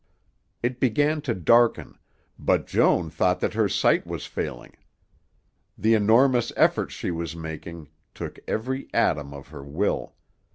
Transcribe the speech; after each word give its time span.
It 0.63 0.79
began 0.79 1.21
to 1.21 1.35
darken, 1.35 1.99
but 2.39 2.65
Joan 2.65 3.11
thought 3.11 3.39
that 3.41 3.53
her 3.53 3.69
sight 3.69 4.07
was 4.07 4.25
failing. 4.25 4.73
The 5.77 5.93
enormous 5.93 6.51
efforts 6.57 6.95
she 6.95 7.11
was 7.11 7.35
making 7.35 7.87
took 8.15 8.39
every 8.47 8.87
atom 8.95 9.31
of 9.31 9.49
her 9.49 9.63
will. 9.63 10.15